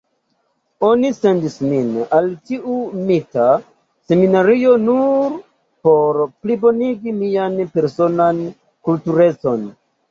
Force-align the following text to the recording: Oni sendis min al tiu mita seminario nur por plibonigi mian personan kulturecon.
Oni 0.85 1.09
sendis 1.17 1.57
min 1.73 1.91
al 2.19 2.29
tiu 2.51 2.79
mita 3.11 3.45
seminario 4.13 4.75
nur 4.89 5.39
por 5.89 6.23
plibonigi 6.33 7.17
mian 7.23 7.65
personan 7.79 8.45
kulturecon. 8.91 9.67